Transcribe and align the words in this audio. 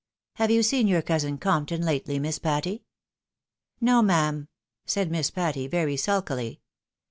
Have 0.37 0.49
you 0.49 0.63
seen 0.63 0.87
your 0.87 1.03
cousin 1.03 1.37
Compton, 1.37 1.83
lately, 1.83 2.17
Miss 2.17 2.39
Patty?"" 2.39 2.85
No, 3.81 4.01
ma'am," 4.01 4.47
said 4.83 5.11
Miss 5.11 5.29
Patty, 5.29 5.67
very 5.67 5.95
sulkily. 5.95 6.59